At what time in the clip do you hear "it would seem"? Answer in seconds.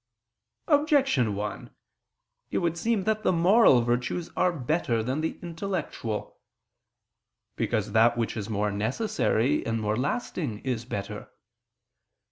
2.49-3.03